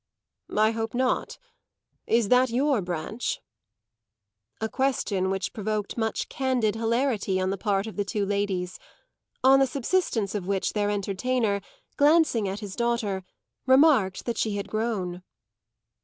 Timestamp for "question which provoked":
4.67-5.95